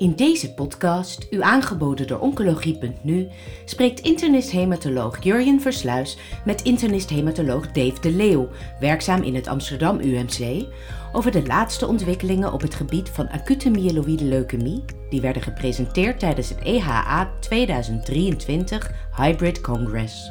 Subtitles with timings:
[0.00, 3.28] In deze podcast, u aangeboden door Oncologie.nu,
[3.64, 10.64] spreekt internist-hematoloog Jurjen Versluis met internist-hematoloog Dave de Leeuw, werkzaam in het Amsterdam UMC,
[11.12, 16.48] over de laatste ontwikkelingen op het gebied van acute myeloïde leukemie, die werden gepresenteerd tijdens
[16.48, 20.30] het EHA 2023 Hybrid Congress.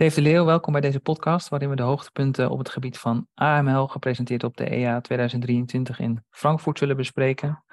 [0.00, 3.26] Dave de Leeuw, welkom bij deze podcast, waarin we de hoogtepunten op het gebied van
[3.34, 7.64] AML, gepresenteerd op de EA 2023 in Frankfurt, zullen bespreken.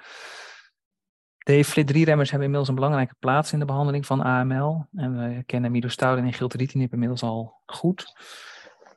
[1.38, 4.86] De FLT3-remmers hebben inmiddels een belangrijke plaats in de behandeling van AML.
[4.94, 8.12] En we kennen midostaurin en gilteritinib inmiddels al goed.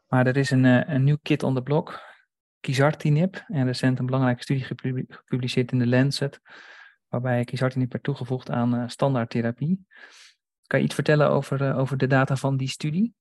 [0.07, 1.99] Maar er is een, eh, een nieuw kit on the block,
[2.59, 6.39] Kizartinib, en recent een belangrijke studie gepubliceerd in de Lancet,
[7.07, 9.85] waarbij Kizartinib werd toegevoegd aan uh, standaardtherapie.
[10.67, 13.19] Kan je iets vertellen over, uh, over de data van die studie?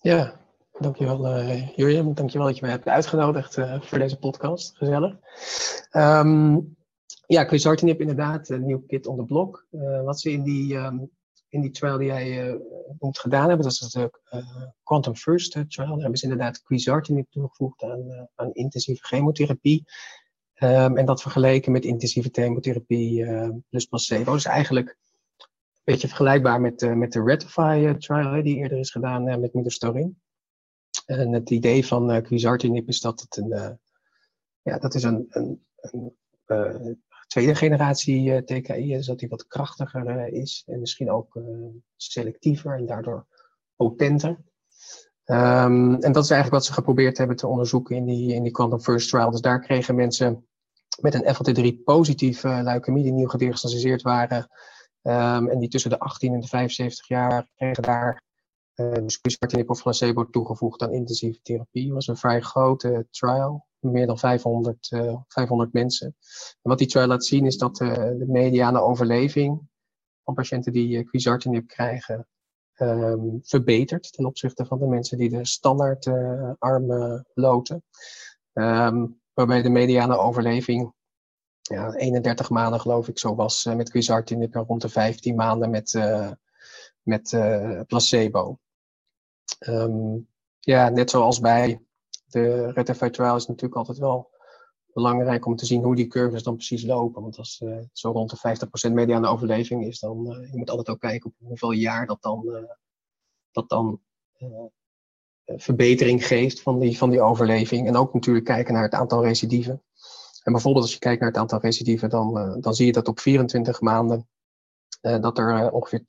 [0.00, 0.40] Ja,
[0.78, 2.14] dankjewel uh, Jurjen.
[2.14, 4.76] Dankjewel dat je mij hebt uitgenodigd uh, voor deze podcast.
[4.76, 5.16] Gezellig.
[5.92, 6.76] Um,
[7.26, 9.66] ja, quizartinib inderdaad, een nieuw kit on the block.
[9.70, 11.10] Uh, wat ze in die, um,
[11.48, 12.60] in die trial die jij
[12.98, 14.10] noemt gedaan hebben, dat is de
[14.82, 15.88] Quantum First trial.
[15.88, 19.84] Daar hebben ze inderdaad quizartinib toegevoegd aan, aan intensieve chemotherapie.
[20.62, 23.26] Um, en dat vergeleken met intensieve chemotherapie
[23.68, 24.32] plus placebo.
[24.32, 24.98] Dus eigenlijk
[25.92, 29.54] beetje vergelijkbaar met, uh, met de Ratify uh, trial die eerder is gedaan uh, met
[29.54, 30.20] midostaurin.
[31.06, 33.78] En het idee van uh, quizartinib is dat het een,
[34.62, 35.66] ja, dat is een, een,
[36.46, 41.40] een tweede generatie TKI is, dat die wat krachtiger is en misschien ook
[41.96, 43.26] selectiever en daardoor
[43.76, 44.28] potenter.
[45.24, 48.52] Um, en dat is eigenlijk wat ze geprobeerd hebben te onderzoeken in die, in die
[48.52, 49.30] Quantum First trial.
[49.30, 50.46] Dus daar kregen mensen
[51.00, 54.48] met een FLT3 positieve leukemie die nieuw gediagnosticeerd waren,
[55.06, 58.22] Um, en die tussen de 18 en de 75 jaar kregen daar
[58.74, 61.84] uh, dus of placebo toegevoegd aan intensieve therapie.
[61.84, 66.06] Het was een vrij grote trial, meer dan 500, uh, 500 mensen.
[66.62, 69.60] En wat die trial laat zien is dat uh, de mediane overleving
[70.24, 72.26] van patiënten die uh, krijgen
[72.76, 76.06] um, verbetert ten opzichte van de mensen die de standaard
[76.58, 77.82] armen loten.
[78.52, 80.94] Um, waarbij de mediane overleving
[81.68, 85.70] ja, 31 maanden geloof ik zo was uh, met quizartinib en rond de 15 maanden
[85.70, 86.30] met, uh,
[87.02, 88.58] met uh, placebo.
[89.68, 90.28] Um,
[90.60, 91.80] ja, net zoals bij
[92.26, 94.30] de trial is natuurlijk altijd wel
[94.92, 97.22] belangrijk om te zien hoe die curves dan precies lopen.
[97.22, 97.62] Want als
[97.92, 98.56] zo rond de
[98.90, 102.22] 50% mediane overleving is, dan uh, je moet altijd ook kijken op hoeveel jaar dat
[102.22, 102.68] dan,
[103.50, 104.00] dat dan
[105.46, 107.86] verbetering geeft van die, van die overleving.
[107.86, 109.82] En ook natuurlijk kijken naar het aantal recidieven.
[110.46, 113.08] En bijvoorbeeld als je kijkt naar het aantal recidieven, dan, uh, dan zie je dat
[113.08, 114.28] op 24 maanden
[115.02, 116.04] uh, dat er uh, ongeveer 12%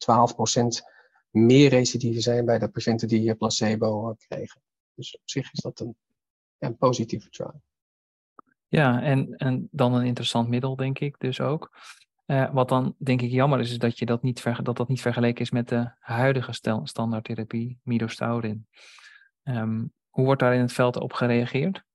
[1.29, 4.61] meer recidieven zijn bij de patiënten die placebo kregen.
[4.93, 5.95] Dus op zich is dat een,
[6.57, 7.61] een positieve trial.
[8.67, 11.77] Ja, en, en dan een interessant middel, denk ik dus ook.
[12.51, 15.01] wat dan denk ik jammer is, is dat, je dat, niet ver, dat dat niet
[15.01, 16.53] vergeleken is met de huidige
[16.83, 18.67] standaardtherapie, midostaurin.
[19.43, 21.85] Um, hoe wordt daar in het veld op gereageerd?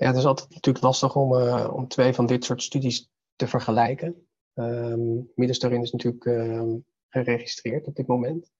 [0.00, 3.46] Ja, het is altijd natuurlijk lastig om, uh, om twee van dit soort studies te
[3.46, 4.26] vergelijken.
[4.54, 6.74] Um, is natuurlijk uh,
[7.08, 8.50] geregistreerd op dit moment.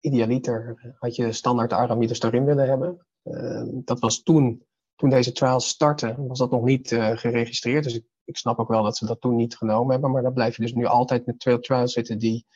[0.00, 3.06] Idealiter had je standaard aramidestarin willen hebben.
[3.24, 4.66] Uh, dat was toen,
[4.96, 7.84] toen deze trials startten, was dat nog niet uh, geregistreerd.
[7.84, 10.10] Dus ik, ik, snap ook wel dat ze dat toen niet genomen hebben.
[10.10, 12.46] Maar dan blijf je dus nu altijd met twee trials zitten die,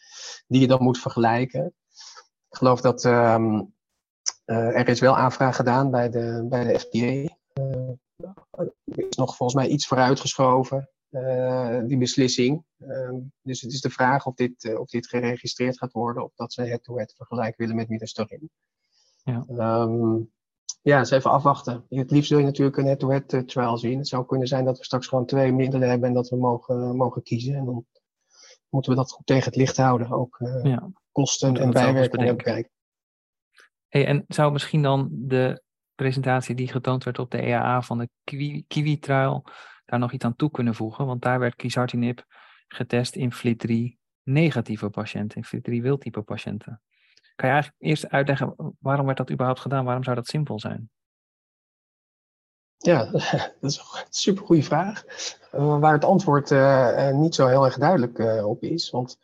[0.46, 1.74] die je dan moet vergelijken.
[2.50, 3.74] Ik geloof dat um,
[4.44, 7.35] er is wel aanvraag gedaan bij de, bij de FDA
[8.84, 12.64] is nog volgens mij iets vooruitgeschoven, uh, die beslissing.
[12.78, 16.34] Uh, dus het is de vraag of dit, uh, of dit geregistreerd gaat worden, of
[16.34, 18.50] dat ze head-to-head vergelijk willen met middenstorin.
[19.22, 19.44] Ja.
[19.82, 20.30] Um,
[20.82, 21.84] ja, eens even afwachten.
[21.88, 23.98] Het liefst wil je natuurlijk een head-to-head -head trial zien.
[23.98, 26.96] Het zou kunnen zijn dat we straks gewoon twee middelen hebben en dat we mogen,
[26.96, 27.54] mogen kiezen.
[27.54, 27.86] En dan
[28.68, 30.10] moeten we dat goed tegen het licht houden.
[30.10, 30.90] Ook ja.
[31.12, 32.70] kosten en bijwerkingen bekijken.
[33.88, 35.62] Hey, en zou misschien dan de
[35.96, 38.08] presentatie die getoond werd op de EAA van de
[38.66, 39.46] Kiwi-trial
[39.84, 41.06] daar nog iets aan toe kunnen voegen.
[41.06, 42.24] Want daar werd quizartinib
[42.68, 46.80] getest in FLT3 negatieve patiënten, in FLT3 wildtype patiënten.
[47.34, 49.84] Kan je eigenlijk eerst uitleggen waarom werd dat überhaupt gedaan?
[49.84, 50.90] Waarom zou dat simpel zijn?
[52.76, 53.04] Ja,
[53.60, 55.04] dat is een super goede vraag.
[55.50, 58.90] Waar het antwoord uh, niet zo heel erg duidelijk op is.
[58.90, 59.18] Want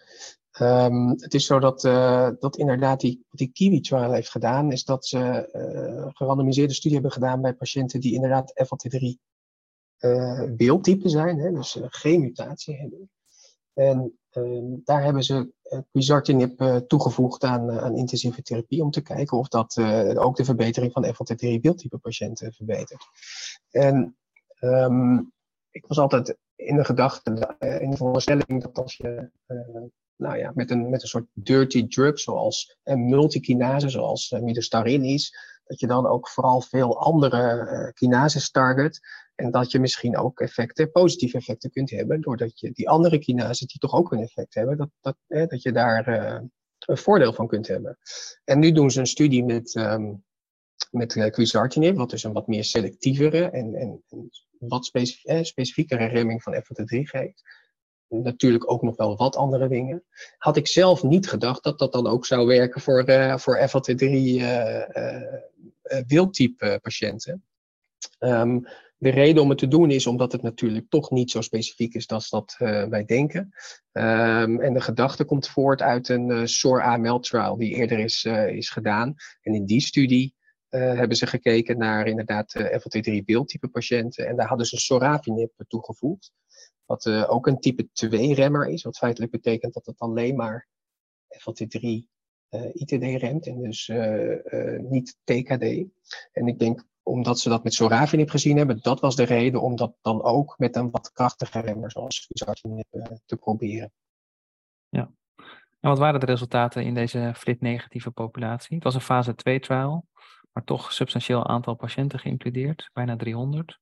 [0.60, 5.06] Um, het is zo dat, uh, dat inderdaad die, die Kiwi-trial heeft gedaan, is dat
[5.06, 9.00] ze uh, gerandomiseerde studie hebben gedaan bij patiënten die inderdaad FLT3
[9.98, 13.10] uh, wildtype zijn, hè, dus geen mutatie hebben.
[13.72, 15.52] En ehm, daar hebben ze
[15.90, 19.78] quizartinib toegevoegd aan, intensieve therapie om te kijken of dat
[20.16, 23.04] ook de verbetering van FLT3 wildtype patiënten verbetert.
[23.70, 24.16] En
[24.58, 25.18] ehm,
[25.70, 29.30] ik was altijd in de gedachte, in de voorstelling dat als je
[30.22, 35.04] nou ja, met, een, met een soort dirty drug, zoals een multikinase, zoals uh, midostarin
[35.04, 39.00] is, dat je dan ook vooral veel andere uh, kinases target.
[39.34, 43.66] En dat je misschien ook effecten, positieve effecten kunt hebben, doordat je die andere kinases,
[43.66, 45.16] die toch ook een effect hebben, dat, dat,
[45.50, 46.08] dat je daar
[46.78, 47.98] een voordeel van kunt hebben.
[48.44, 50.24] En nu doen ze een studie met, um,
[50.90, 56.42] met quizartinib, wat dus een wat meer selectievere en, en, en wat specif specifiekere remming
[56.42, 57.42] van FLT3 geeft
[58.12, 60.04] natuurlijk ook nog wel wat andere dingen.
[60.38, 64.02] Had ik zelf niet gedacht dat dat dan ook zou werken voor, uh, voor FLT3
[64.02, 65.22] uh, uh,
[66.06, 67.44] wildtype patiënten.
[68.18, 68.66] Um,
[68.96, 72.08] de reden om het te doen is omdat het natuurlijk toch niet zo specifiek is
[72.08, 72.54] als dat
[72.88, 73.40] wij denken.
[73.92, 79.14] Um, en de gedachte komt voort uit een uh, SOAR-AML-trial die eerder is, is gedaan.
[79.40, 80.34] En in die studie
[80.68, 84.26] hebben ze gekeken naar inderdaad FLT3 wildtype patiënten.
[84.26, 86.32] En daar hadden ze sorafenib toegevoegd.
[86.92, 90.68] Wat uh, ook een type 2-remmer is, wat feitelijk betekent dat het alleen maar
[91.28, 92.04] FLT3 uh,
[92.48, 95.62] eh, ITD remt en dus uh, niet TKD.
[96.32, 99.76] En ik denk omdat ze dat met Sorafinib gezien hebben, dat was de reden om
[99.76, 102.86] dat dan ook met een wat krachtiger remmer zoals Quizartinib
[103.26, 103.92] te proberen.
[104.88, 105.10] Ja.
[105.80, 108.74] En wat waren de resultaten in deze FLIT-negatieve populatie?
[108.74, 110.06] Het was een fase 2-trial,
[110.52, 113.80] maar toch substantieel aantal patiënten geïncludeerd, bijna 300.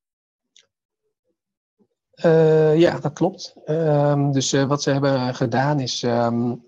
[2.25, 3.55] Uh, ja, dat klopt.
[3.67, 6.65] Um, dus uh, wat ze hebben gedaan is, um,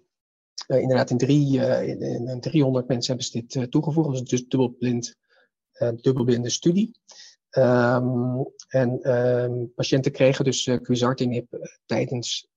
[0.69, 4.31] uh, inderdaad in, drie, in, in 300 mensen hebben ze dit toegevoegd.
[4.31, 5.17] Dus dubbelblind,
[6.01, 7.01] dubbelblinde studie.
[7.59, 9.01] Um, en
[9.75, 11.47] patiënten kregen dus quizartinib
[11.87, 12.49] tijdens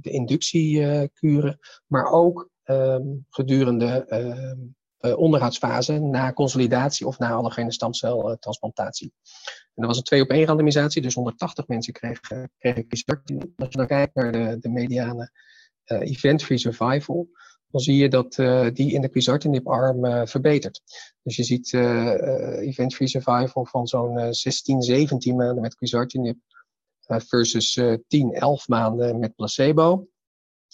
[0.00, 2.50] de inductiekuren, maar ook
[3.28, 4.06] gedurende
[5.00, 9.12] onderhoudsfase na consolidatie of na allogene stamceltransplantatie.
[9.74, 12.86] En dat was een twee op één randomisatie, dus 180 mensen kregen, kregen.
[12.88, 15.30] Als je dan kijkt naar de, de mediane
[15.86, 17.28] uh, event-free survival,
[17.70, 18.34] dan zie je dat
[18.76, 20.82] die in de quizartinib-arm verbetert.
[21.22, 26.36] Dus je ziet event-free survival van zo'n 16, 17 maanden met quizartinib
[27.06, 30.08] versus 10, 11 maanden met placebo.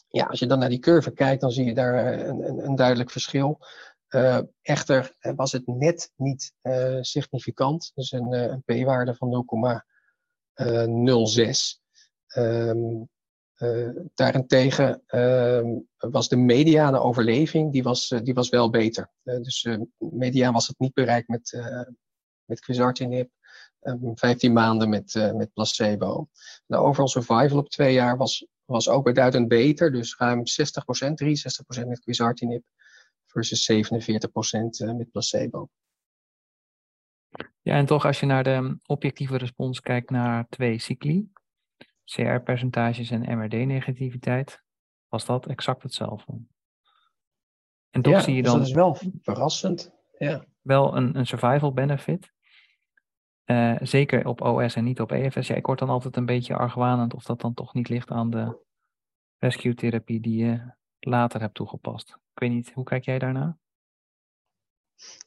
[0.09, 2.75] Ja, als je dan naar die curve kijkt, dan zie je daar een, een, een
[2.75, 3.59] duidelijk verschil.
[4.11, 9.47] Uh, echter was het net niet uh, significant, dus een, p-waarde van
[10.55, 11.85] 0,06.
[12.37, 13.09] Um,
[14.15, 19.11] daarentegen um, was de mediane overleving die was, die was wel beter.
[19.23, 19.69] dus
[19.99, 21.61] mediaan was het niet bereikt met,
[22.45, 23.31] met quizartinib,
[23.81, 26.29] um, ehm, 15 maanden met, met placebo.
[26.67, 31.15] De overall survival op twee jaar was, was ook beduidend beter, dus ruim 60%,
[31.83, 32.65] 63% met quizartinib
[33.37, 35.69] versus 47% eh, met placebo.
[37.63, 41.33] Ja, en toch als je naar de objectieve respons kijkt naar twee cycli,
[42.05, 44.63] CR-percentages en MRD-negativiteit,
[45.09, 46.41] was dat exact hetzelfde.
[47.91, 48.61] En toch zie je dus dan.
[48.61, 49.93] dat is wel verrassend.
[50.19, 50.45] Ja.
[50.61, 52.33] Wel een, een survival benefit.
[53.45, 55.47] Uh, zeker op OS en niet op EFS.
[55.47, 58.31] Ja, ik word dan altijd een beetje argwanend of dat dan toch niet ligt aan
[58.31, 58.65] de
[59.39, 60.75] rescue-therapie die je
[61.07, 62.09] later hebt toegepast.
[62.09, 63.59] Ik weet niet, hoe kijk jij daarna?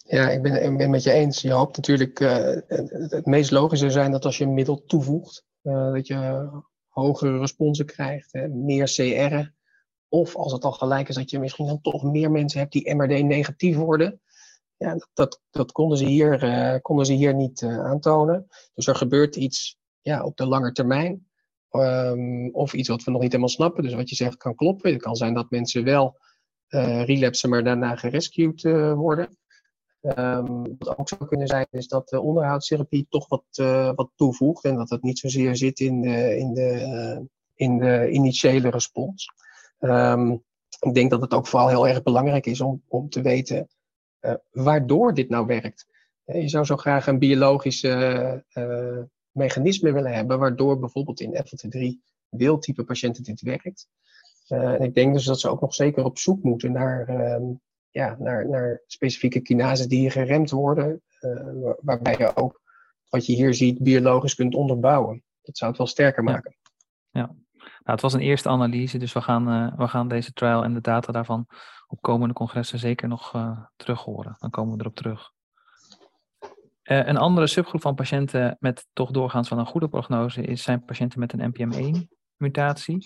[0.06, 1.42] Ja, ik ben, ik ben met je eens.
[1.42, 5.94] Je hoopt natuurlijk, uh, het, meest logische zijn dat als je een middel toevoegt, uh,
[5.94, 6.50] dat je
[6.88, 9.52] hogere responsen krijgt, hè, meer CR.
[10.08, 12.96] Of als het al gelijk is dat je misschien dan toch meer mensen hebt die
[12.96, 14.22] MRD negatief worden.
[14.78, 18.48] Ja, dat, dat, konden, ze hier, uh, konden ze hier niet aantonen.
[18.74, 21.29] Dus er gebeurt iets ja, op de lange termijn.
[21.72, 23.84] Um, of iets wat we nog niet helemaal snappen.
[23.84, 24.92] Dus wat je zegt kan kloppen.
[24.92, 26.18] Het kan zijn dat mensen wel
[26.70, 29.38] uh, relapsen, maar daarna gerescued uh, worden.
[30.02, 34.64] Um, wat ook zou kunnen zijn, is dat de onderhoudstherapie toch wat, uh, wat toevoegt.
[34.64, 39.34] En dat het niet zozeer zit in de, in de, in de initiële respons.
[39.80, 40.44] Um,
[40.80, 43.68] ik denk dat het ook vooral heel erg belangrijk is om, om te weten
[44.52, 45.88] waardoor dit nou werkt.
[46.26, 48.46] Je zou zo graag een biologische
[49.40, 53.88] mechanisme willen hebben, waardoor bijvoorbeeld in FLT3 wildtype patiënten dit werkt.
[54.48, 57.56] Uh, en ik denk dus dat ze ook nog zeker op zoek moeten naar, uh,
[57.90, 62.62] ja, naar, naar specifieke kinases die geremd worden, uh, waarbij je ook
[63.10, 65.24] wat je hier ziet biologisch kunt onderbouwen.
[65.42, 66.56] Dat zou het wel sterker maken.
[67.12, 67.26] Ja, ja.
[67.62, 70.74] Nou, het was een eerste analyse, dus we gaan, uh, we gaan deze trial en
[70.74, 71.48] de data daarvan
[71.88, 73.32] op komende congressen zeker nog
[73.76, 74.36] terug horen.
[74.38, 75.32] Dan komen we erop terug.
[76.90, 80.86] Uh, een andere subgroep van patiënten met toch doorgaans van een goede prognose is, zijn
[80.86, 82.98] patiënten met een NPM1-mutatie.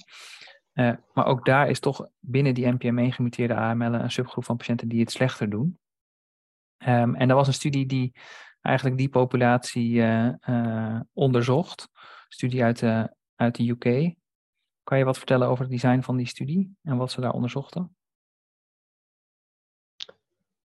[0.74, 5.00] Uh, maar ook daar is toch binnen die NPM1-gemuteerde AML een subgroep van patiënten die
[5.00, 5.80] het slechter doen.
[6.78, 8.16] Um, en er was een studie die
[8.62, 11.90] eigenlijk die populatie uh, onderzocht.
[12.28, 12.84] Studie uit,
[13.36, 14.16] uit de UK.
[14.84, 17.96] Kan je wat vertellen over het design van die studie en wat ze daar onderzochten?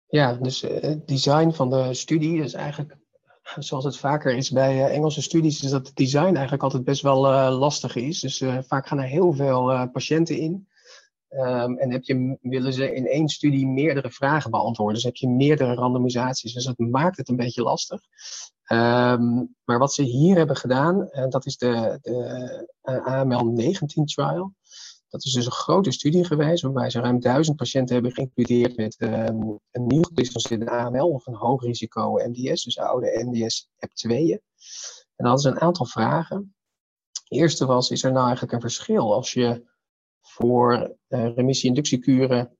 [0.07, 3.03] Ja, dus het design van de studie is eigenlijk
[3.59, 7.01] zoals het vaker is bij uh, Engelse studies, is dat het design eigenlijk altijd best
[7.01, 8.19] wel uh, lastig is.
[8.19, 10.67] Dus uh, vaak gaan er heel veel patiënten in.
[11.29, 14.95] Um, en heb je, willen ze in één studie meerdere vragen beantwoorden.
[14.95, 16.53] Dus heb je meerdere randomisaties.
[16.53, 18.01] Dus dat maakt het een beetje lastig.
[18.71, 24.53] Um, maar wat ze hier hebben gedaan, dat is de, de AML-19 trial.
[25.15, 28.95] Dat is dus een grote studie geweest waarbij ze ruim duizend patiënten hebben geïncludeerd met
[28.99, 34.09] um, een nieuw gedifferentieerde AML of een hoog risico MDS, dus oude MDS EP2'en.
[34.09, 34.41] En
[35.15, 36.55] dan hadden ze een aantal vragen.
[37.11, 39.63] De eerste was, is er nou eigenlijk een verschil als je
[40.21, 42.57] voor uh, remissie-inductiekuren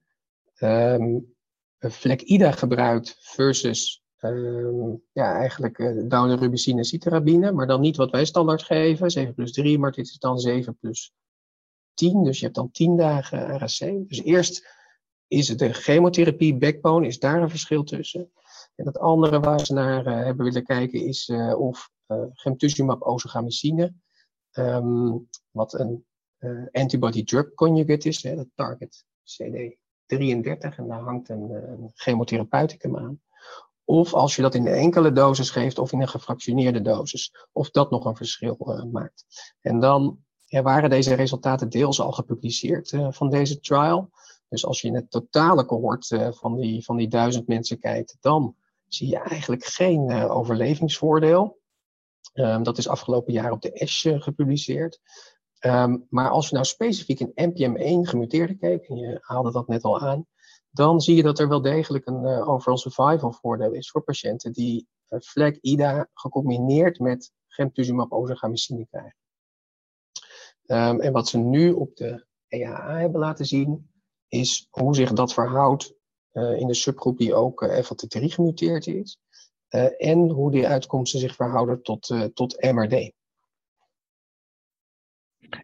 [0.59, 1.35] um,
[1.79, 8.25] FLEC-IDA gebruikt versus um, ja, eigenlijk uh, daunorubicine en citarabine, maar dan niet wat wij
[8.25, 11.13] standaard geven, 7 plus 3, maar dit is dan 7 plus
[11.95, 14.07] 10, dus je hebt dan 10 dagen RAC.
[14.07, 14.67] Dus eerst
[15.27, 18.31] is het de chemotherapie backbone, is daar een verschil tussen.
[18.75, 23.01] En het andere waar ze naar uh, hebben willen kijken is uh, of uh, gemtuzumab
[23.01, 23.93] ozogamicine,
[24.51, 26.05] um, wat een
[26.71, 33.21] antibody-drug conjugate is, hè, dat target CD33 en daar hangt een, een chemotherapeuticum aan.
[33.83, 37.91] Of als je dat in enkele dosis geeft of in een gefractioneerde dosis, of dat
[37.91, 39.25] nog een verschil maakt.
[39.61, 44.09] En dan er waren deze resultaten deels al gepubliceerd uh, van deze trial.
[44.49, 48.17] Dus als je in het totale cohort uh, van, die, van die duizend mensen kijkt,
[48.19, 48.55] dan
[48.87, 51.59] zie je eigenlijk geen uh, overlevingsvoordeel.
[52.33, 54.99] Um, dat is afgelopen jaar op de ASH gepubliceerd.
[55.59, 59.83] Um, maar als je nou specifiek in NPM1 gemuteerde keek, en je haalde dat net
[59.83, 60.25] al aan,
[60.69, 64.87] dan zie je dat er wel degelijk een overall survival voordeel is voor patiënten die
[65.19, 69.24] FLAG-IDA gecombineerd met gemtuzumab ozogamicine krijgen.
[70.67, 73.89] Um, en wat ze nu op de EAA hebben laten zien,
[74.27, 75.93] is hoe zich dat verhoudt
[76.33, 79.19] uh, in de subgroep die ook uh, FLT3 gemuteerd is.
[79.69, 83.11] Uh, en hoe die uitkomsten zich verhouden tot, tot MRD.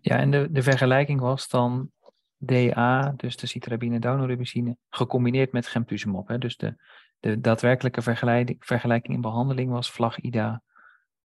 [0.01, 1.91] Ja, en de, de vergelijking was dan
[2.37, 6.27] DA, dus de citrabine daunorubicine, gecombineerd met gemtuzumab.
[6.27, 6.37] Hè?
[6.37, 6.75] Dus de,
[7.19, 10.63] de daadwerkelijke vergelijking, vergelijking in behandeling was VLAG-IDA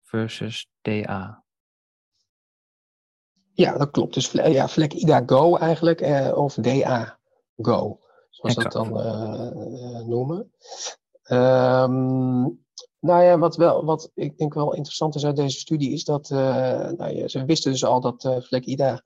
[0.02, 1.44] versus DA.
[3.56, 4.14] Ja, dat klopt.
[4.14, 7.18] Dus ja, Vlek IDA Go eigenlijk, eh, of DA
[7.56, 7.98] Go,
[8.30, 9.50] zoals we dat dan uh,
[10.06, 10.52] noemen.
[11.30, 12.64] Um,
[12.98, 16.30] nou ja, wat, wel, wat ik denk wel interessant is uit deze studie, is dat
[16.30, 16.38] uh,
[16.90, 19.02] nou ja, ze wisten dus al dat uh, Vlek IDA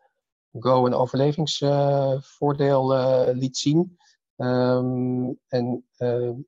[0.52, 2.94] Go een overlevingsvoordeel
[3.32, 3.98] liet zien.
[4.36, 5.84] Um, en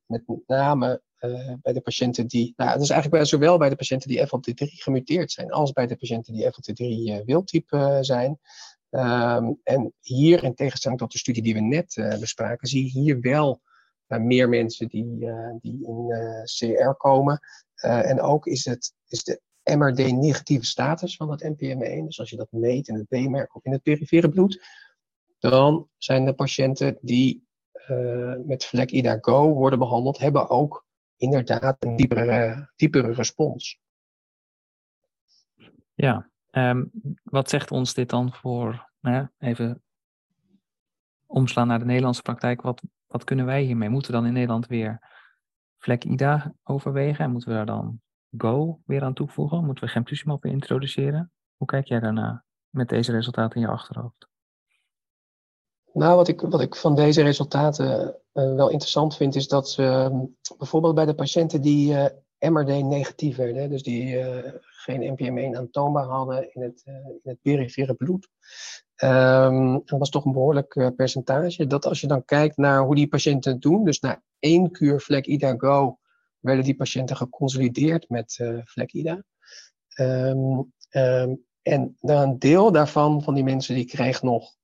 [0.07, 4.09] met name uh, bij de patiënten die, nou, dat is eigenlijk zowel bij de patiënten
[4.09, 8.39] die FLT3 gemuteerd zijn, als bij de patiënten die FLT3 uh, eh, wildtype uh, zijn.
[8.91, 13.21] Um, en hier, in tegenstelling tot de studie die we net bespraken, zie je hier
[13.21, 13.61] wel
[14.07, 15.19] meer mensen die,
[15.61, 16.07] die in
[16.45, 17.41] CR komen.
[17.81, 19.41] en ook is, het, is de
[19.77, 23.73] MRD-negatieve status van het NPM1, dus als je dat meet in het B-merk of in
[23.73, 24.65] het perifere bloed,
[25.39, 27.47] dan zijn de patiënten die
[28.45, 30.87] met FLEC-IDA Go worden behandeld, hebben ook
[31.23, 33.81] inderdaad een diepere, diepere respons.
[35.95, 36.91] Ja, um,
[37.23, 39.83] wat zegt ons dit dan voor, nou even
[41.27, 43.89] omslaan naar de Nederlandse praktijk, wat, wat kunnen wij hiermee?
[43.89, 45.11] Moeten we dan in Nederland weer
[45.79, 48.01] vlek IDA overwegen en moeten we daar dan
[48.37, 49.65] Go weer aan toevoegen?
[49.65, 51.33] Moeten we gemtuzumab weer introduceren?
[51.57, 54.32] Hoe kijk jij daarna met deze resultaten in je achterhoofd?
[55.93, 59.83] Nou, wat ik, wat ik van deze resultaten uh, wel interessant vind, is dat ze
[59.83, 60.21] uh,
[60.59, 62.07] bijvoorbeeld bij de patiënten die uh,
[62.51, 67.95] MRD negatief werden, dus die eh, geen NPM1 aantoonbaar hadden in het, in het perifere
[67.95, 68.29] bloed,
[69.85, 71.67] dat was toch een behoorlijk percentage.
[71.67, 75.55] Dat als je dan kijkt naar hoe die patiënten doen, dus na één kuur FLEC-IDA
[75.57, 75.99] Go
[76.39, 79.23] werden die patiënten geconsolideerd met FLEC-IDA.
[80.01, 84.55] Um, um, en een deel daarvan, van die mensen, die kreeg nog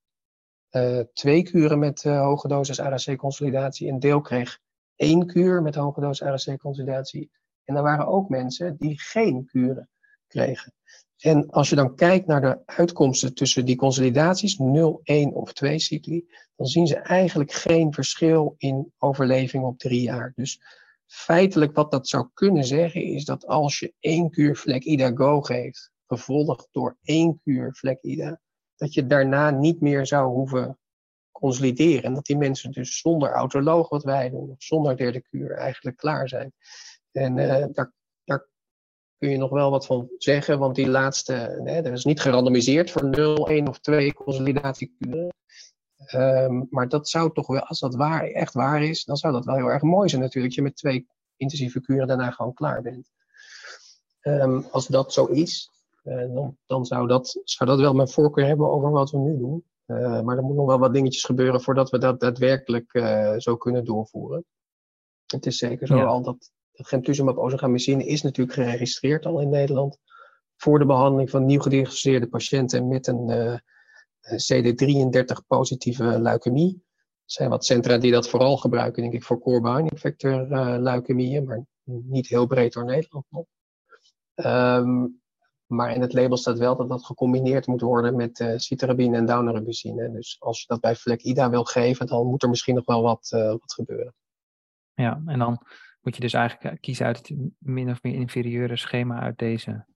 [1.12, 3.88] twee kuren met uh, hoge dosis RAC-consolidatie.
[3.88, 4.58] Een deel kreeg
[4.96, 7.30] één kuur met hoge dosis RAC-consolidatie.
[7.64, 9.88] En er waren ook mensen die geen kuren
[10.26, 10.72] kregen.
[11.18, 15.78] En als je dan kijkt naar de uitkomsten tussen die consolidaties, 0, 1 of 2
[15.78, 20.32] cycli, dan zien ze eigenlijk geen verschil in overleving op drie jaar.
[20.34, 20.60] Dus
[21.06, 25.90] feitelijk wat dat zou kunnen zeggen is dat als je één kuur Vlek-Ida Go geeft,
[26.06, 28.40] gevolgd door één kuur Vlek-Ida,
[28.78, 30.78] dat je daarna niet meer zou hoeven
[31.32, 32.02] consolideren.
[32.02, 35.97] En dat die mensen dus zonder autoloog wat wij doen, of zonder derde kuur, eigenlijk
[35.97, 36.52] klaar zijn.
[37.12, 37.92] En uh, daar,
[39.18, 42.90] kun je nog wel wat van zeggen, want die laatste, nee, dat is niet gerandomiseerd
[42.90, 45.35] voor 0, 1 of 2 consolidatiekuren.
[46.14, 49.44] Um, maar dat zou toch wel, als dat waar, echt waar is, dan zou dat
[49.44, 50.54] wel heel erg mooi zijn natuurlijk.
[50.54, 51.06] Dat je met twee
[51.37, 53.11] intensieve kuren daarna gewoon klaar bent.
[54.23, 55.70] Um, als dat zo is,
[56.08, 59.64] dan, dan zou, dat, zou dat wel mijn voorkeur hebben over wat we nu doen.
[59.86, 63.56] Uh, maar er moet nog wel wat dingetjes gebeuren voordat we dat daadwerkelijk uh, zo
[63.56, 64.44] kunnen doorvoeren.
[65.26, 66.04] Het is zeker zo ja.
[66.04, 69.98] al dat gemtuzumab ozogamicine is natuurlijk geregistreerd al in Nederland
[70.56, 73.60] voor de behandeling van nieuw gediagnosticeerde patiënten met een
[74.20, 76.74] CD33-positieve leukemie.
[76.74, 76.82] Er
[77.24, 80.46] zijn wat centra die dat vooral gebruiken, denk ik, voor core binding factor
[80.80, 83.44] leukemieën, maar niet heel breed door Nederland nog.
[84.34, 85.20] Um,
[85.68, 89.26] maar in het label staat wel dat dat gecombineerd moet worden met uh, citarabine en
[89.26, 90.10] daunorubicine.
[90.10, 93.02] Dus als je dat bij vlek IDA wil geven, dan moet er misschien nog wel
[93.02, 94.14] wat, uh, wat gebeuren.
[94.94, 95.66] Ja, en dan
[96.00, 99.87] moet je dus eigenlijk kiezen uit het min of meer inferieure schema uit deze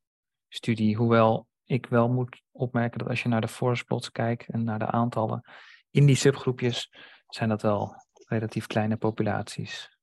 [0.49, 0.97] studie.
[0.97, 4.79] Hoewel ik wel moet opmerken dat als je naar de forest plots kijkt en naar
[4.79, 5.45] de aantallen
[5.91, 6.93] in die subgroepjes,
[7.29, 7.95] zijn dat wel
[8.26, 9.97] relatief kleine populaties.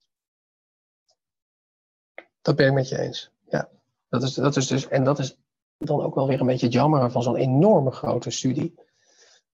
[2.42, 3.32] Dat ben ik met je eens.
[3.50, 3.70] Ja,
[4.10, 5.38] dat is, dat is dus, en dat is
[5.86, 8.76] dan ook wel weer een beetje het jammer van zo'n enorme grote studie.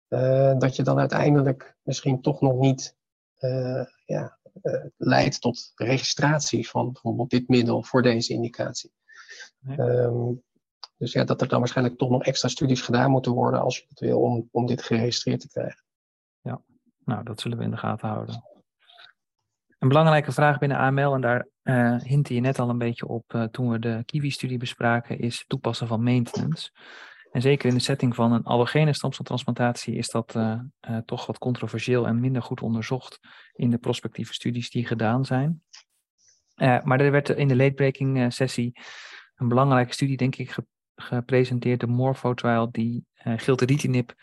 [0.08, 2.96] Uh, dat je dan uiteindelijk misschien toch nog niet
[3.38, 8.92] uh, ja, uh, leidt tot registratie van bijvoorbeeld dit middel voor deze indicatie.
[9.58, 9.78] Nee.
[9.78, 10.42] Um,
[10.96, 13.84] dus ja, dat er dan waarschijnlijk toch nog extra studies gedaan moeten worden als je
[13.88, 15.84] het wil om, om dit geregistreerd te krijgen.
[16.40, 16.62] Ja,
[17.04, 18.44] nou dat zullen we in de gaten houden.
[19.82, 23.32] Een belangrijke vraag binnen AML, en daar uh, hintte je net al een beetje op
[23.34, 26.70] uh, toen we de Kiwi-studie bespraken, is het toepassen van maintenance.
[27.30, 30.58] En zeker in de setting van een allogene stamceltransplantatie is dat uh,
[31.04, 33.18] toch wat controversieel en minder goed onderzocht
[33.52, 35.62] in de prospectieve studies die gedaan zijn.
[36.82, 38.80] maar er werd in de late-breaking sessie
[39.34, 44.14] een belangrijke studie, denk ik, ge gepresenteerd, de Morpho-trial, die uh, gilteritinib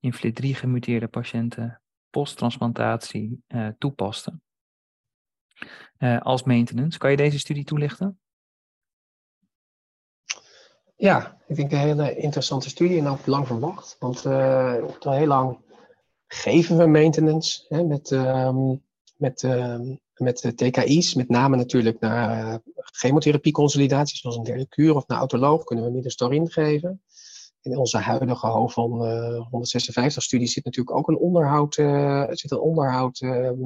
[0.00, 3.42] in FLT3 gemuteerde patiënten posttransplantatie
[3.78, 4.40] toepaste.
[5.98, 6.98] Uh, als maintenance.
[6.98, 8.18] Kan je deze studie toelichten?
[10.96, 13.96] Ja, ik denk een hele interessante studie en ook lang verwacht.
[13.98, 15.58] Want uh, al heel lang
[16.26, 18.82] geven we maintenance hè, met, um,
[19.16, 19.80] met, uh,
[20.14, 25.64] met TKI's, met name natuurlijk naar uh, chemotherapie-consolidaties, zoals een derde kuur of naar autoloog,
[25.64, 27.02] kunnen we middenstorin geven.
[27.60, 28.90] In onze huidige hoofd van
[29.50, 31.74] 156 studie zit natuurlijk ook een onderhoud,
[32.30, 33.60] zit een onderhoud ehm,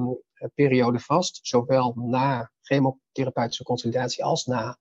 [0.55, 4.79] periode vast, zowel na chemotherapeutische consolidatie als na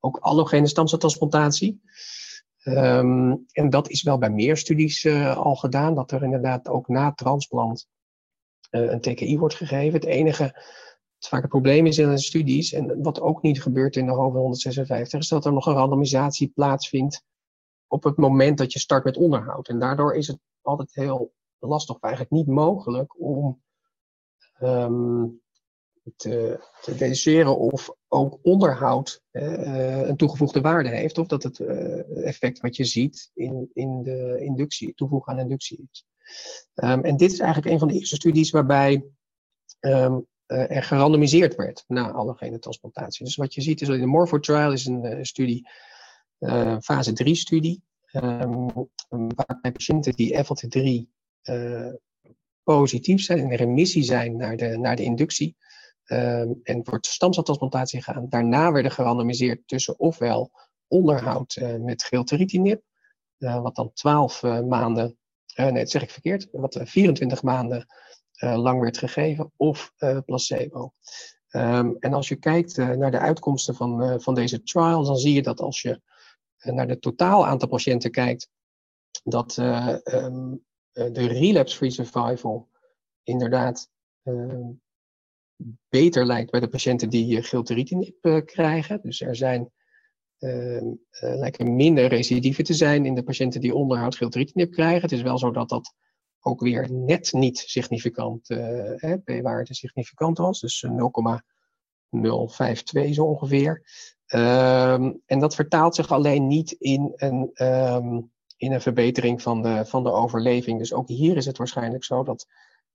[0.00, 1.80] ook allogene stamceltransplantatie.
[2.64, 6.88] Um, en dat is wel bij meer studies uh, al gedaan, dat er inderdaad ook
[6.88, 7.88] na transplant
[8.70, 10.00] uh, een TKI wordt gegeven.
[10.00, 10.42] Het enige,
[11.18, 14.38] het vaak probleem is in de studies, en wat ook niet gebeurt in de HOVE
[14.38, 17.22] 156, is dat er nog een randomisatie plaatsvindt
[17.86, 19.68] op het moment dat je start met onderhoud.
[19.68, 23.62] En daardoor is het altijd heel lastig, of eigenlijk niet mogelijk, om
[24.62, 25.40] um,
[26.16, 31.60] te, te deduceren of ook onderhoud uh, een toegevoegde waarde heeft, of dat het
[32.24, 36.06] effect wat je ziet in, in de inductie, toevoegen aan inductie is.
[36.74, 39.04] Um, en dit is eigenlijk een van de eerste studies waarbij
[39.80, 40.16] uh,
[40.46, 43.24] er gerandomiseerd werd na allogene transplantatie.
[43.24, 45.68] Dus wat je ziet is dat in de Morpho Trial is een studie,
[46.80, 47.82] fase 3 studie,
[49.08, 51.10] waarbij patiënten die FLT3
[52.74, 55.56] positief zijn in remissie zijn naar de, naar de inductie.
[56.06, 58.26] Um, en voor stamceltransplantatie gaan.
[58.28, 60.50] Daarna werden gerandomiseerd tussen ofwel
[60.86, 62.82] onderhoud uh, met gilteritinib,
[63.38, 65.18] uh, wat dan 12 uh, maanden,
[65.54, 67.86] nee, dat zeg ik verkeerd, wat 24 maanden
[68.40, 69.92] lang werd gegeven, of
[70.24, 70.92] placebo.
[71.50, 75.42] Um, en als je kijkt naar de uitkomsten van, van deze trial, dan zie je
[75.42, 76.00] dat als je
[76.58, 78.48] naar het totaal aantal patiënten kijkt,
[79.24, 80.54] dat um, eh,
[80.98, 82.68] de relapse-free survival
[83.22, 83.90] inderdaad
[84.24, 84.66] uh,
[85.88, 89.00] beter lijkt bij de patiënten die uh, gilteritinib uh, krijgen.
[89.02, 89.70] Dus er zijn
[90.38, 90.86] ehm,
[91.20, 95.02] lijken minder recidieven te zijn in de patiënten die onderhoud gilteritinib krijgen.
[95.02, 95.94] Het is wel zo dat dat
[96.40, 98.46] ook weer net niet significant,
[99.24, 100.84] p-waarde significant was, dus
[102.10, 103.82] 0,052 zo ongeveer.
[104.34, 107.50] Um, en dat vertaalt zich alleen niet in een
[108.58, 110.78] in een verbetering van de, van de overleving.
[110.78, 112.46] Dus ook hier is het waarschijnlijk zo dat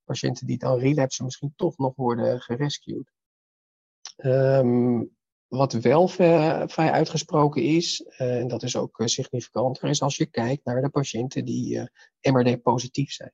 [0.04, 3.12] patiënten die dan relapsen misschien toch nog worden gerescued.
[4.18, 5.12] Um,
[5.48, 10.82] wat wel vrij uitgesproken is, en dat is ook significanter, is als je kijkt naar
[10.82, 11.90] de patiënten die
[12.22, 13.32] MRD-positief zijn.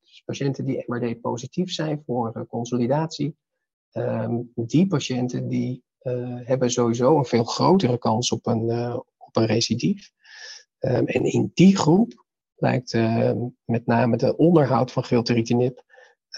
[0.00, 3.36] Dus patiënten die MRD-positief zijn voor consolidatie,
[3.90, 5.84] ehm, die patiënten die
[6.44, 10.12] hebben sowieso een veel grotere kans op een, op een recidief.
[10.80, 12.24] Ehm, en in die groep
[12.56, 15.82] lijkt ehm, met name de onderhoud van gilteritinib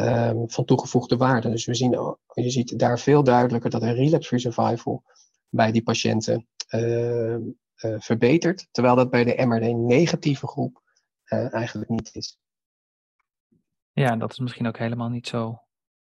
[0.00, 1.50] um, van toegevoegde waarde.
[1.50, 5.02] Dus we zien, je ziet daar veel duidelijker dat een relapse-free survival
[5.48, 7.36] bij die patiënten uh,
[7.98, 10.82] verbetert, terwijl dat bij de MRD-negatieve groep
[11.26, 12.38] uh, eigenlijk niet is.
[13.92, 15.62] Ja, dat is misschien ook helemaal niet zo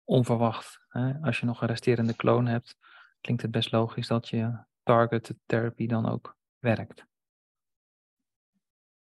[0.05, 0.81] onverwacht.
[0.89, 1.13] Hè?
[1.21, 2.77] Als je nog een resterende kloon hebt,
[3.21, 7.07] klinkt het best logisch dat je targeted therapy dan ook werkt.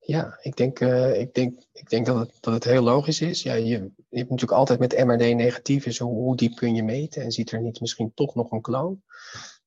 [0.03, 3.43] Ja, ik denk, uh, ik denk, ik denk dat, het, dat het heel logisch is.
[3.43, 3.65] Ja, je,
[4.09, 7.31] je hebt natuurlijk altijd met MRD negatief is hoe, hoe, diep kun je meten en
[7.31, 9.03] ziet er niet misschien toch nog een kloon.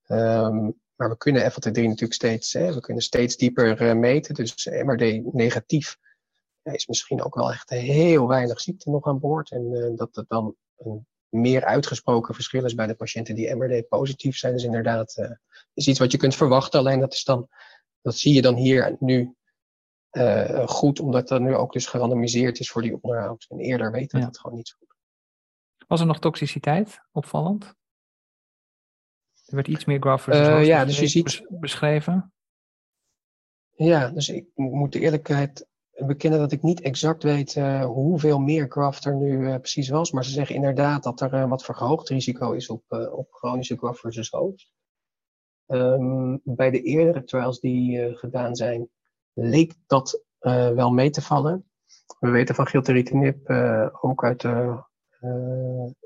[0.09, 4.35] Um, maar we kunnen FLT3 natuurlijk steeds, hè, we kunnen steeds dieper uh, meten.
[4.35, 5.97] Dus MRD negatief
[6.63, 9.51] ja, is misschien ook wel echt heel weinig ziekte nog aan boord.
[9.51, 13.89] En uh, dat het dan een meer uitgesproken verschil is bij de patiënten die MRD
[13.89, 14.53] positief zijn.
[14.53, 15.39] Dus inderdaad,
[15.75, 16.79] is iets wat je kunt verwachten.
[16.79, 17.49] Alleen dat is dan,
[18.03, 19.35] dat zie je dan hier nu
[20.17, 23.47] uh, goed, omdat dat nu ook dus gerandomiseerd is voor die onderhoud.
[23.49, 24.25] En eerder weten we ja.
[24.25, 24.97] dat gewoon niet zo goed.
[25.87, 27.65] Was er nog toxiciteit opvallend?
[29.45, 32.33] Er werd iets meer graph versus uh, ja, dus je ziet, beschreven.
[33.77, 38.67] Ja, dus ik moet de eerlijkheid bekennen dat ik niet exact weet uh, hoeveel meer
[38.69, 40.13] graft er nu uh, precies was.
[40.13, 44.01] Maar ze zeggen inderdaad dat er uh, wat verhoogd risico is op, op chronische graft
[44.01, 44.73] versus host.
[45.67, 48.89] Um, bij de eerdere trials die gedaan zijn,
[49.35, 51.65] leek dat uh, wel mee te vallen.
[52.19, 54.79] We weten van gilteritinib uh, ook uit uh,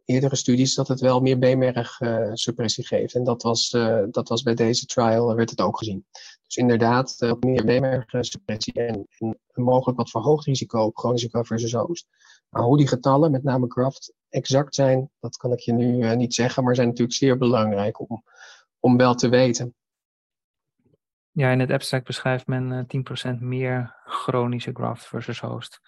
[0.05, 3.15] eerdere studies dat het wel meer B-merg-suppressie geeft.
[3.15, 3.71] En dat was,
[4.11, 6.07] dat was bij deze trial, werd het ook gezien.
[6.47, 12.07] Dus inderdaad, meer B-merg-suppressie en, en mogelijk wat verhoogd risico op chronische risico versus.
[12.49, 16.35] Maar hoe die getallen, met name Graft, exact zijn, dat kan ik je nu niet
[16.35, 18.23] zeggen, maar zijn natuurlijk zeer belangrijk om,
[18.79, 19.75] om wel te weten.
[21.39, 22.87] Ja, in het abstract beschrijft men
[23.37, 25.81] 10% meer chronische graft versus host.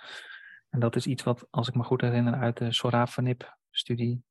[0.69, 4.23] En dat is iets wat, als ik me goed herinner, uit de Sorafenib-studie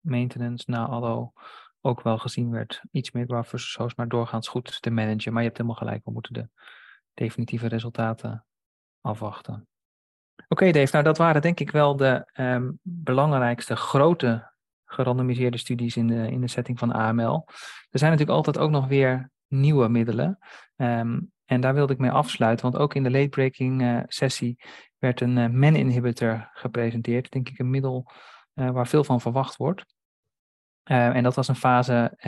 [0.00, 1.32] maintenance na allo
[1.80, 2.82] ook wel gezien werd.
[2.90, 5.32] Iets meer graft versus host, maar doorgaans goed te managen.
[5.32, 6.48] Maar je hebt helemaal gelijk, we moeten de
[7.14, 8.46] definitieve resultaten
[9.00, 9.68] afwachten.
[10.48, 14.52] Oké Dave, nou dat waren denk ik wel de um, belangrijkste grote
[14.84, 17.44] gerandomiseerde studies in de, in de setting van AML.
[17.90, 20.38] Er zijn natuurlijk altijd ook nog weer nieuwe middelen.
[20.76, 24.58] Um, en daar wilde ik mee afsluiten, want ook in de late-breaking uh, sessie
[24.98, 27.30] werd een uh, MEN-inhibitor gepresenteerd.
[27.30, 28.10] Denk ik een middel
[28.54, 29.84] uh, waar veel van verwacht wordt.
[30.84, 32.18] en dat was een fase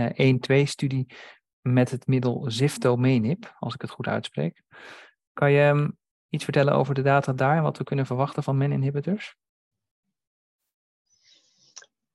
[0.53, 1.15] 1-2-studie
[1.61, 4.63] met het middel ziftomenib, als ik het goed uitspreek.
[5.33, 5.97] Kan je um,
[6.29, 9.37] iets vertellen over de data daar en wat we kunnen verwachten van MEN-inhibitors?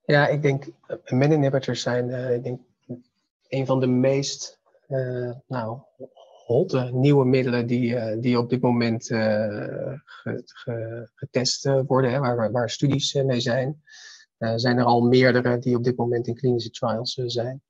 [0.05, 0.65] Ja, ik denk
[1.05, 2.61] MEN-inhibitors zijn ik denk,
[3.47, 4.60] een van de meest
[4.91, 5.79] uh, nou,
[6.45, 12.51] hotte nieuwe middelen die, uh, die op dit moment ge, ge, getest worden, hè, waar,
[12.51, 13.81] waar studies mee zijn.
[14.55, 17.61] zijn er al meerdere die op dit moment in klinische trials zijn.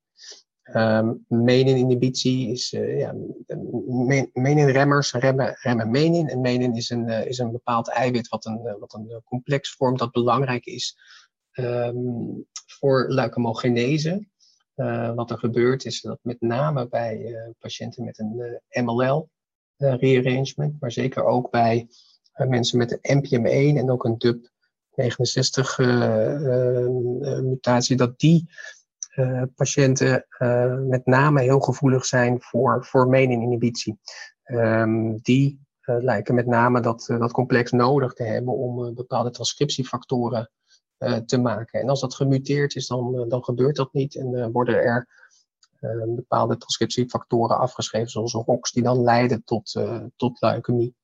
[0.74, 3.16] Um, menin-inhibitie is, ja,
[4.34, 6.28] menin-remmers remmen, remmen menin.
[6.28, 10.12] En menin is een, is een bepaald eiwit wat een, wat een complex vormt dat
[10.12, 10.98] belangrijk is
[11.54, 14.30] um, voor leukemogenese.
[14.76, 20.80] Uh, wat er gebeurt is dat met name bij uh, patiënten met een eh, MLL-rearrangement,
[20.80, 21.88] maar zeker ook bij
[22.48, 24.50] mensen met een NPM1 en ook een DUP
[24.96, 25.78] 69
[27.42, 28.50] mutatie, dat die
[29.56, 30.26] patiënten
[30.88, 34.00] met name heel gevoelig zijn voor, voor meninginhibitie.
[34.44, 40.50] Um, die lijken met name dat, dat complex nodig te hebben om bepaalde transcriptiefactoren
[41.26, 41.82] te maken.
[41.82, 45.20] En als dat gemuteerd is, dan, uh, dan gebeurt dat niet en uh, worden er
[46.16, 49.82] bepaalde transcriptiefactoren afgeschreven, zoals ROX, die dan leiden tot,
[50.16, 50.96] tot leukemie.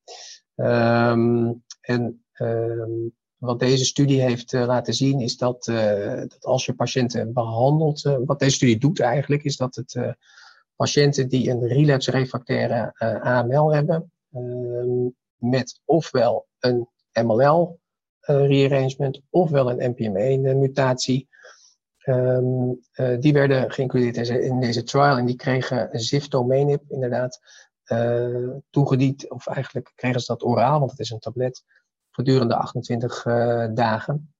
[0.56, 5.64] Um, en um, wat deze studie heeft laten zien, is dat,
[6.28, 10.16] dat als je patiënten behandelt, wat deze studie doet eigenlijk, is dat het
[10.76, 17.80] patiënten die een relapse-refractaire AML hebben, ehm, met ofwel een MLL
[18.28, 21.28] rearrangement ofwel een NPM1-mutatie.
[22.06, 27.40] Um, uh, die werden geïncludeerd in deze trial en die kregen ziftomenib inderdaad
[28.70, 31.64] toegediend, of eigenlijk kregen ze dat oraal, want het is een tablet,
[32.12, 34.34] gedurende 28 uh, dagen.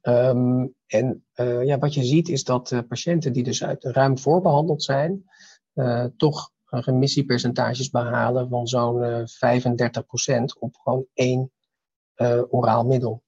[0.00, 1.24] Ehm, en
[1.64, 5.24] ja, wat je ziet is dat patiënten die dus uit ruim voorbehandeld zijn,
[6.16, 11.50] toch remissiepercentages behalen van zo'n 35% op gewoon één
[12.48, 13.22] oraal middel.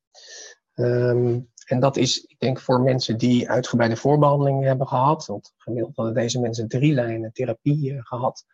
[0.75, 5.97] Um, en dat is, ik denk, voor mensen die uitgebreide voorbehandeling hebben gehad, want gemiddeld
[5.97, 8.45] hadden deze mensen drie lijnen therapie gehad,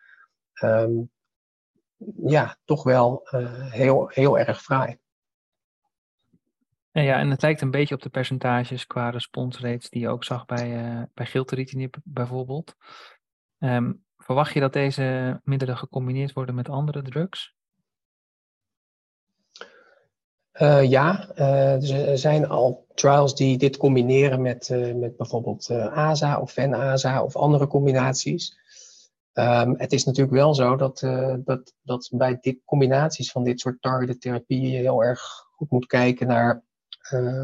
[0.63, 1.11] um,
[2.25, 3.21] ja, toch wel
[3.69, 4.99] heel, heel erg fraai.
[6.91, 10.23] Ja, en het lijkt een beetje op de percentages qua response rates die je ook
[10.23, 12.75] zag bij, uh, bij gilteritinib bijvoorbeeld.
[13.59, 17.55] Um, verwacht je dat deze middelen gecombineerd worden met andere drugs?
[20.61, 26.51] Uh, ja, uh, er zijn al trials die dit combineren met, met bijvoorbeeld ASA of
[26.51, 28.59] VEN-ASA of andere combinaties.
[29.33, 30.99] Um, het is natuurlijk wel zo dat,
[31.45, 35.21] dat, dat bij dit, combinaties van dit soort targeted therapieën heel erg
[35.55, 36.63] goed moet kijken naar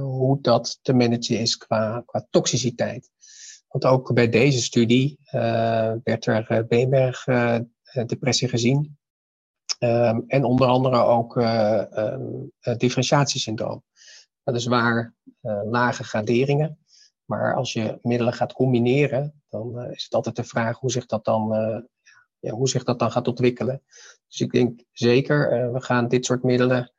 [0.01, 3.09] hoe dat te managen is qua, qua toxiciteit.
[3.67, 5.19] Want ook bij deze studie
[6.03, 8.97] werd er uh, Beenberg-depressie gezien.
[9.79, 13.83] Um, en onder andere ook um, differentiatiesyndroom.
[14.43, 15.13] Dat is waar
[15.69, 16.79] lage graderingen.
[17.25, 21.25] Maar als je middelen gaat combineren, dan is het altijd de vraag hoe zich dat
[21.25, 21.49] dan,
[22.39, 23.83] ja, hoe zich dat dan gaat ontwikkelen.
[24.27, 26.93] Dus ik denk zeker, we gaan dit soort middelen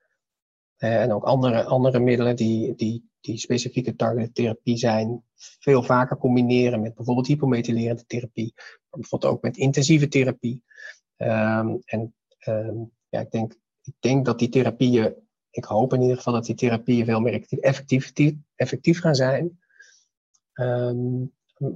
[0.77, 6.81] en ook andere, andere middelen die, die, die specifieke targeted therapie zijn, veel vaker combineren
[6.81, 10.63] met bijvoorbeeld hypomethylerende therapie, maar bijvoorbeeld ook met intensieve therapie.
[11.17, 12.15] Um, en
[12.49, 15.15] um, ja, ik denk, ik denk dat die therapieën,
[15.51, 18.13] ik hoop in ieder geval dat die therapieën veel meer effectief,
[18.55, 19.61] effectief gaan zijn.
[20.55, 21.33] Um,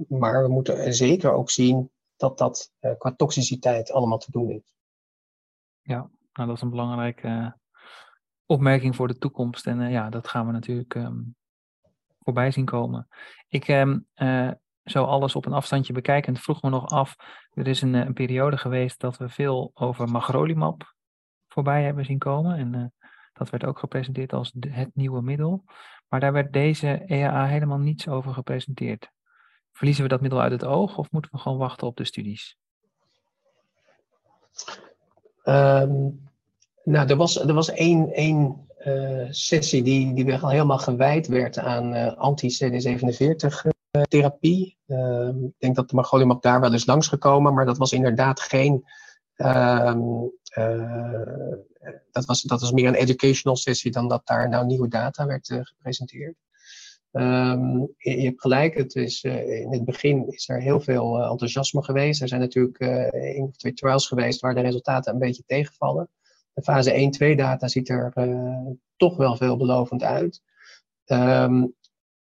[0.07, 4.75] maar we moeten zeker ook zien dat dat uh, qua toxiciteit allemaal te doen is.
[5.81, 7.51] Ja, nou dat is een belangrijke uh,
[8.45, 9.67] opmerking voor de toekomst.
[9.67, 11.35] En uh, ja, dat gaan we natuurlijk um,
[12.19, 13.07] voorbij zien komen.
[13.47, 13.67] Ik
[14.85, 17.15] zo alles op een afstandje bekijkend vroeg me nog af.
[17.53, 20.93] Er is een, een periode geweest dat we veel over magrolimab
[21.47, 22.57] voorbij hebben zien komen.
[22.57, 25.63] En uh, dat werd ook gepresenteerd als het nieuwe middel.
[26.07, 29.11] Maar daar werd deze EAA helemaal niets over gepresenteerd.
[29.71, 32.57] Verliezen we dat middel uit het oog of moeten we gewoon wachten op de studies?
[35.43, 36.29] Um,
[36.83, 41.57] nou, er was, er was één, één uh, sessie die, die wel helemaal gewijd werd
[41.57, 43.72] aan uh, anti-CD47-therapie.
[43.97, 44.03] Uh,
[44.87, 48.85] ehm, ik denk dat de magolimab daar wel eens langsgekomen, maar dat was inderdaad geen...
[49.37, 50.31] Um,
[52.11, 55.59] dat, was, dat was meer een educational sessie dan dat daar nou nieuwe data werd
[55.61, 56.35] gepresenteerd.
[57.11, 62.21] Um, je, hebt gelijk, het is, in het begin is er heel veel enthousiasme geweest.
[62.21, 66.09] Er zijn natuurlijk één of twee trials geweest waar de resultaten een beetje tegenvallen.
[66.53, 68.13] De fase 1-2 data ziet er
[68.95, 70.41] toch wel veelbelovend uit.
[71.05, 71.75] Um,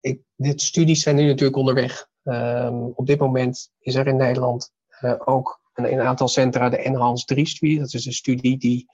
[0.00, 2.08] ik, dit studies zijn nu natuurlijk onderweg.
[2.22, 6.76] Um, op dit moment is er in Nederland uh, ook een, een, aantal centra de
[6.76, 7.78] Enhance 3-studie.
[7.78, 8.90] Dat is een studie die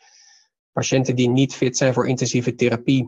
[0.73, 3.03] patiënten die niet fit zijn voor intensieve therapie